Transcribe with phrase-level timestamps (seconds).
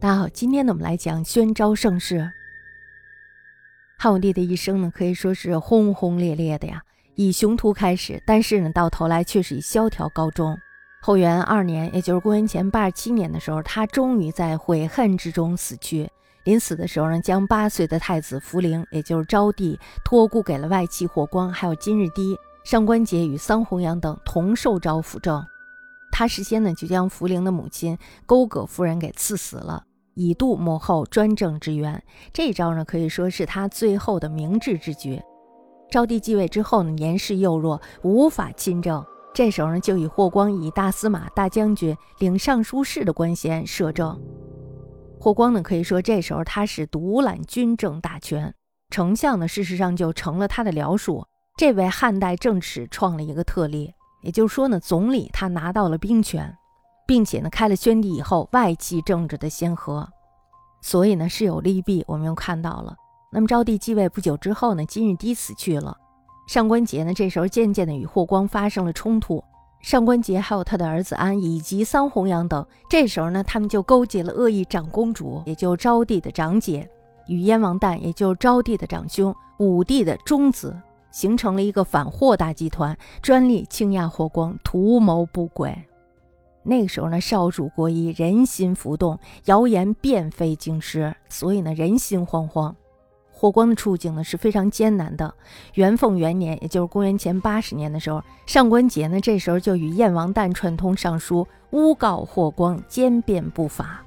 [0.00, 2.30] 大家好，今天呢，我们来讲宣昭盛世。
[3.98, 6.80] 汉武帝的一生呢，可以说是轰轰烈烈的呀，
[7.16, 10.56] 以雄图开始，但是呢，到头来却是以萧条告终。
[11.02, 16.08] 后元二年，也就是公元前八十七年的时候，他终于在悔恨之中死去。
[16.44, 25.44] 临死的时候呢，将八岁的太子福陵，也就是昭帝，托孤给了外戚霍光，还有今日低、上官桀与桑弘羊等同受诏辅政。
[26.12, 29.84] 他事先呢，就将福陵的母亲勾葛夫人给赐死了，
[30.18, 32.02] 以度幕后专政之源。
[32.32, 35.22] 这招呢，可以说是他最后的明智之举。
[35.88, 39.04] 昭帝继位之后呢，年事幼弱，无法亲政。
[39.32, 44.20] 这时候呢，就以霍光以大司马、大将军、领尚书事的官衔摄政。
[45.20, 48.52] 霍光呢，可以说这时候他是独揽军政大权，
[48.90, 51.24] 丞相呢，事实上就成了他的僚属，
[51.56, 53.92] 这为汉代政史创了一个特例。
[54.22, 56.52] 也就是说呢，总理他拿到了兵权，
[57.08, 60.06] 并且呢开了宣帝以后外戚政治的先河，
[60.82, 62.04] 所以呢是有利弊。
[62.06, 62.94] 我们又看到了，
[63.32, 65.96] 那么昭帝继位不久之后呢，今日低死去了，
[66.46, 69.42] 上官桀呢这时候渐渐的与霍光发生了冲突。
[69.80, 76.86] 上官桀还有他的儿子安以及桑弘羊等，这时候呢，他们就勾结了恶意长公主，也就昭帝的长姐，
[77.28, 80.76] 与燕王旦，也就是昭帝的长兄，武帝的中子，
[81.10, 85.87] 形成了一个反霍大集团，专利倾轧霍光，图谋不轨。
[86.62, 92.74] 那个时候呢，少主国一，人心浮动，谣言遍飞京师，所以呢，人心惶惶。
[93.30, 95.32] 霍光的处境呢是非常艰难的。
[95.74, 104.04] 元凤元年，也就是公元前八十年的时候，上官桀呢这时候就与燕王旦串通上书，诬告霍光奸变不法。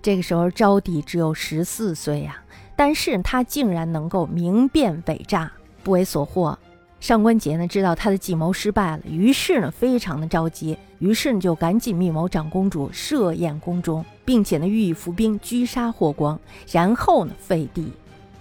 [0.00, 2.42] 这个时候昭帝只有十四岁呀，
[2.74, 5.52] 但是他竟然能够明辨伪诈，
[5.84, 6.58] 不为所获。
[7.02, 16.38] 上官桀呢知道他的计谋失败了，于是呢非常的着急，于是呢就赶紧密谋长公主设宴宫中，并且呢予以伏兵狙杀霍光，
[16.70, 17.92] 然后呢废帝。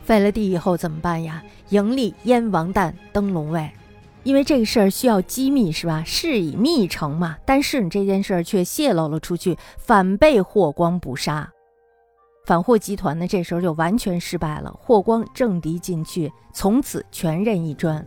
[0.03, 1.43] 废了帝以后怎么办呀？
[1.69, 3.67] 迎立燕王旦登龙位，
[4.21, 6.03] 因为这个事儿需要机密，是吧？
[6.05, 7.35] 事以密成嘛。
[7.43, 11.51] 但是你这件事儿却泄露了出去，反被霍光捕杀。
[12.45, 14.71] 反霍集团呢，这时候就完全失败了。
[14.79, 18.05] 霍光政敌尽去，从此全任一专。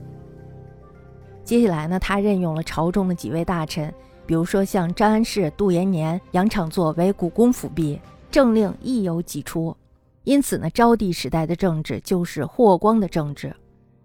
[1.45, 3.93] 接下来呢，他任用了朝中的几位大臣，
[4.25, 8.01] 比如说像张安世、杜延年、杨敞作为古公辅弼，
[8.31, 9.77] 政令亦有几出。
[10.25, 13.55] 因此呢，昭帝时代的政治就是霍光的政治。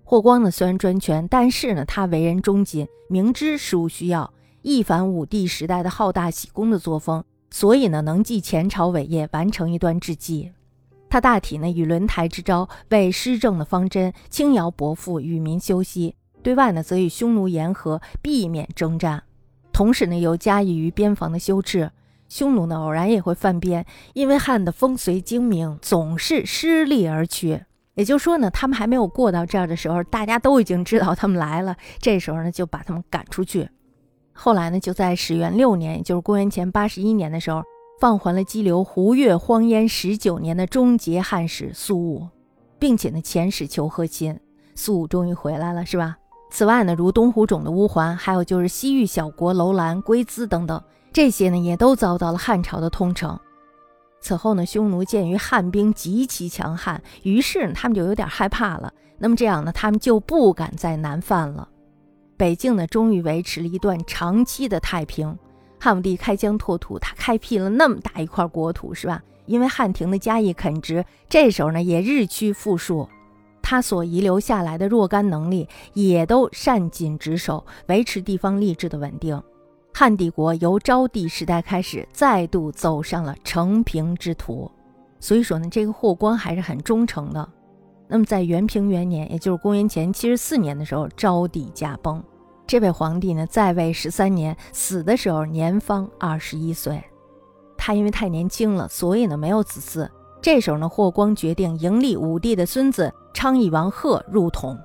[0.04, 10.52] 霍光呢虽然专权，但是呢他为人忠谨，明知事务需要，一反武帝时代的好大喜功的作风，所以呢能继前朝伟业，完成一段治绩。
[11.10, 19.24] 他大体呢以轮台之招为施政的方针，轻徭薄赋，与民休息；对外呢则与匈奴言和，避免征战。
[19.72, 21.92] 同时呢又加以于边防的修治。
[22.28, 23.84] 匈奴呢，偶然也会犯边，
[24.14, 27.64] 因为汉的风随精明，总是失利而去。
[27.96, 31.76] 也就是说呢，他们还没有过到这儿的时候，大家都已经知道他们来了。
[31.98, 33.68] 这时候呢，就把他们赶出去。
[34.32, 37.64] 后来呢，就在始元六年，也就是公元前八十一年的时候，
[38.00, 42.28] 放还了激流胡越荒烟十九年的终结汉使苏武，
[42.78, 44.40] 并且呢，遣使求和亲。
[44.76, 46.18] 苏武终于回来了，是吧？
[46.50, 50.82] 此外呢，如东湖种的乌桓，还有就是西域小国楼兰、龟兹等等。
[51.14, 53.40] 这些呢也都遭到了汉朝的通城。
[54.20, 58.94] 此后呢，匈奴鉴于汉兵极其强悍，于是呢他们就有点害怕了。
[59.18, 61.68] 那么这样呢，他们就不敢再南犯了。
[62.36, 65.38] 北境呢终于维持了一段长期的太平。
[65.80, 69.22] 汉武帝开疆拓土，他开辟了那么大一块国土，是吧？
[69.46, 73.08] 因为汉庭的家业垦殖，这时候呢也日趋富庶，
[73.70, 79.40] 他所遗留下来的若干能力也都善尽职守，维持地方吏治的稳定。
[79.94, 84.72] 汉帝国由昭帝时代开始，再度走上了成平之途。
[85.20, 87.48] 所以说呢，这个霍光还是很忠诚的。
[88.08, 92.24] 那么在元平元年，也就是公元前七十四年的时候，昭帝驾崩。
[92.66, 97.00] 这位皇帝呢，在位十三年，死的时候年方二十一岁。
[97.78, 100.10] 他因为太年轻了，所以呢没有子嗣。
[100.42, 104.78] 这时候呢，霍光决定迎立武帝的孙子昌邑王贺入统。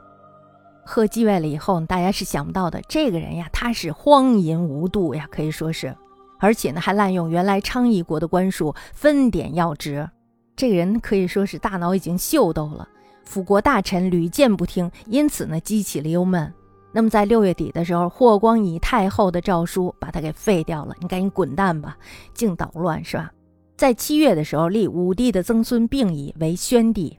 [0.85, 2.81] 贺继位了以后，大家是想不到的。
[2.89, 5.97] 这个人呀，他是荒淫无度呀，可以说是，
[6.39, 10.09] 而且呢，还滥用原来昌邑国的官署，分点要职。
[10.55, 12.87] 这个人可以说是大脑已经秀逗了。
[13.25, 16.53] 辅国大臣屡谏不听，因此呢，激起了忧闷。
[16.93, 20.95] 那么在六月底的时候，霍光以太后的诏书把他给废掉了。
[21.01, 21.97] 你赶紧滚蛋吧，
[22.35, 23.33] 净捣乱是吧？
[23.77, 27.19] 在七月的时候，立武帝的曾孙病已为宣帝。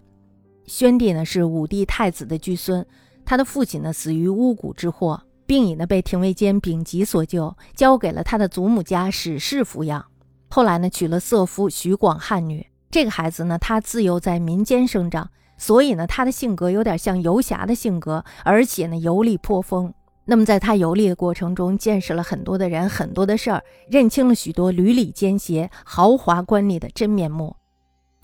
[0.68, 2.86] 宣帝呢，是武帝太子的居孙。
[3.26, 10.06] 他的父亲呢死于巫蛊之祸，病已呢被廷尉监丙吉所救，交给了他的祖母家史氏抚养。
[10.48, 12.66] 后来呢，娶了色夫徐广汉女。
[12.92, 19.94] 这个孩子呢，他自幼在民间生长，所以呢，他的性格有点像游侠的性格，而且呢，游历颇丰。
[20.26, 27.56] 那么，在他游历的过程中，见识了很多的人，很多的事儿，认清了许多屡屡奸邪、豪华官吏的真面目。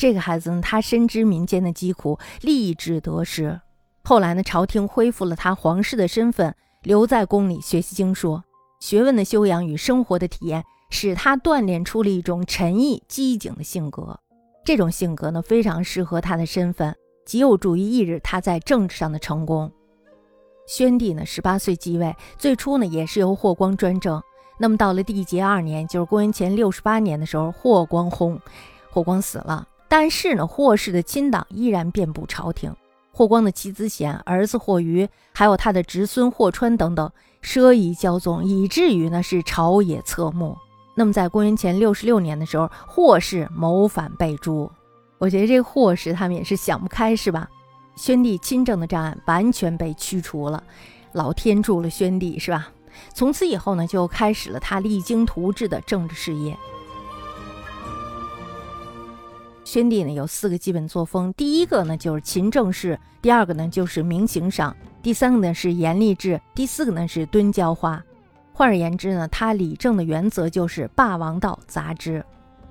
[0.01, 3.61] 这个孩子呢，他深知民间的疾苦，立志得失。
[4.03, 8.43] 后来呢，朝廷恢复了他皇室的身份，留在宫里学习经说，
[8.79, 14.19] 学问的修养与生活的体验，使他锻炼出了一种沉毅机警的性格。
[14.65, 19.71] 这种性格呢，非常适合他的身份，极有助于翌日他在政治上的成功。
[20.65, 24.19] 宣帝呢，十八岁继位，最初呢也是由霍光专政。
[24.57, 28.39] 那么到了帝节二年，就是公元前六十八年的时候，霍光薨，
[28.89, 29.67] 霍光死了。
[29.91, 32.73] 但是呢，霍氏的亲党依然遍布朝廷，
[33.11, 37.11] 霍光的妻子显、儿子霍余，还有他的侄孙霍川等等，
[37.43, 40.57] 奢夷骄纵，以至于呢是朝野侧目。
[40.95, 44.71] 那么，在公元前六十六年的时候，霍氏谋反被诛。
[45.17, 47.49] 我觉得这霍氏他们也是想不开，是吧？
[47.97, 50.63] 宣帝亲政的障碍完全被驱除了，
[51.11, 52.71] 老天助了宣帝，是吧？
[53.13, 56.57] 从此以后呢，就开始了他励精图治的政治事业。
[59.71, 68.03] 宣帝呢有四个基本作风，第一个呢就是勤政事，第二个呢就是明行赏，第三个呢是严厉治，第四个呢是敦教化。
[68.51, 72.21] 换而言之呢，他理政的原则就是霸王道杂之。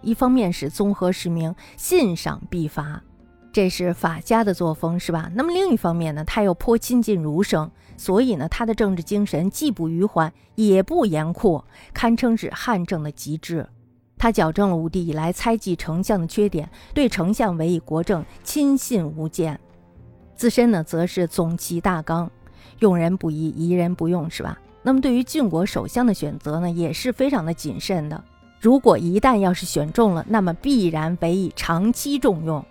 [0.03, 3.03] 一方面是综合实名，信赏必罚，
[3.51, 5.31] 这是法家的作风，是吧？
[5.35, 11.65] 那么另一方面呢，他又颇亲近儒生，所以呢，他的政治精神既不迂缓，也不严酷，
[11.95, 13.67] 堪称是汉政的极致。
[14.21, 19.59] 他矫正了武帝以来猜忌丞相的缺点，对丞相委以国政，亲信无间。
[20.37, 22.31] 自身呢，则是总其大纲，
[22.81, 24.59] 用人不疑，疑人不用，是吧？
[24.83, 28.23] 那么对于郡国首相的选择呢，也是非常的谨慎的。
[28.61, 32.63] 如果一旦要是选中了，那么必然委以长期重用。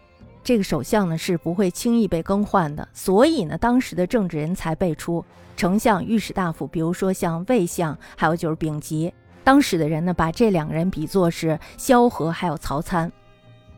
[0.44, 2.88] 这个首相呢是不会轻易被更换的。
[2.94, 5.26] 所以呢，当时的政治人才辈出，
[5.58, 9.12] 丞相、御史大夫，比如说像魏相，还有就是丙吉。
[9.50, 13.12] 当时的人呢，把这两个人比作是萧何还有曹参。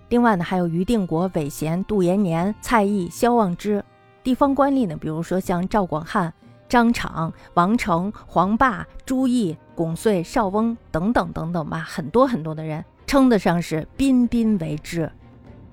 [0.09, 3.81] 另外呢，还有于定国、韦贤、杜延年、蔡邕、萧望之。
[4.21, 6.33] 地方官吏呢，比如说像赵广汉。
[6.67, 15.09] 张敞、王成、黄霸、朱毅、巩遂、邵翁等等等等吧，很多很多的人，称得上是彬彬为之。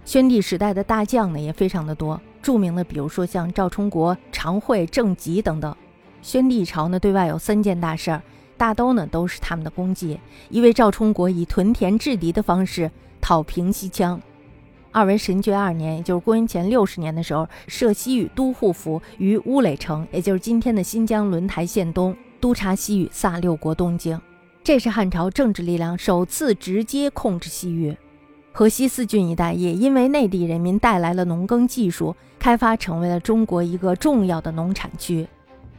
[0.04, 5.74] 宣帝时代的大将呢，也非常的多，著名的，比如说像赵充国、常惠、郑吉等等。
[6.22, 8.22] 宣帝朝呢，对外有三件大事儿，
[8.58, 10.20] 大都呢都是他们的功绩。
[10.50, 12.90] 一为赵充国以屯田制敌的方式
[13.20, 14.18] 讨平西羌。
[14.90, 24.20] 二为神爵二年，也就是公元前六十年的时候，设西域都护府于乌垒城，也就是今天的新疆轮台县东，督察西域萨六国东京。
[24.64, 27.96] 这是汉朝政治力量首次直接控制西域。
[28.50, 35.28] 河西四郡一带也因为内地人民带来了农耕技术，开发成为了中国一个重要的农产区。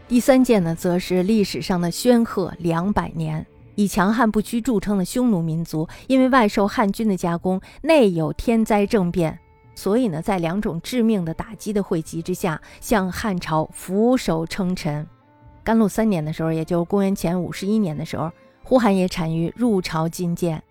[0.09, 3.45] 第三件呢，则是历史上的宣赫两百年。
[3.75, 9.37] 以强悍不屈著称的匈奴民族，因为外受汉军的加工，内有天灾政变，
[9.75, 15.05] 所以呢，在两种致命的打击的汇集之下，向汉朝俯首称臣。
[15.63, 18.31] 甘露三年的时候，也就是公元前五十一年的时候，
[18.63, 20.63] 呼韩邪单于入朝觐见，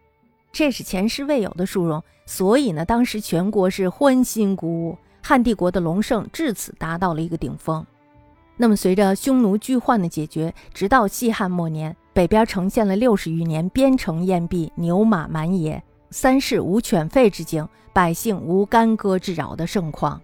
[0.50, 7.87] 这是前世未有的殊荣，所以呢，当时全国是欢欣鼓舞，汉帝国的隆盛至此达到了一个顶峰。
[8.60, 11.96] 那么，随着匈奴拒患的解决，直到西汉末年。
[12.12, 20.20] 北边呈现了六十余年边城燕壁、牛马蛮野、三世无犬吠之境，百姓无干戈之扰的盛况。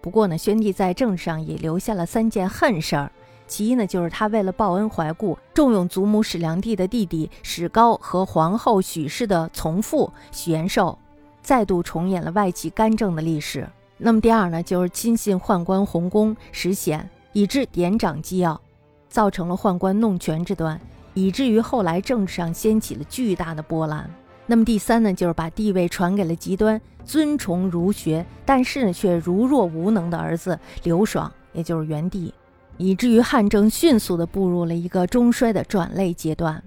[0.00, 3.12] 不过呢，宣帝在政治上也留下了三件恨事儿。
[3.46, 10.98] 其一呢，就是他为了报恩怀故，重用祖母史良娣的弟弟史高和皇后许氏的从父许延寿，
[11.42, 13.68] 再度重演了外戚干政的历史。
[13.98, 18.60] 那么第二呢，就是亲信宦官洪公史显，以致典掌机要，
[19.08, 20.80] 造成了宦官弄权之端。
[21.12, 24.08] 以至于后来政治上掀起了巨大的波澜。
[24.46, 32.32] 那么第三呢，就是把地位传给了极端尊崇儒学，但是却如若无能的儿子刘爽，也就是元帝，
[32.76, 36.62] 以至于汉政迅速的步入了一个中衰的转类阶段。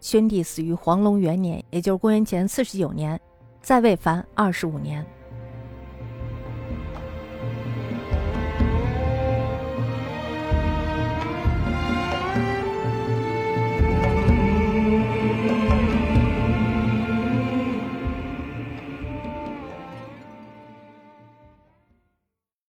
[0.00, 3.18] 宣帝死于黄龙元年，也就是公元前四十九年，
[3.62, 5.06] 在位凡二十五年。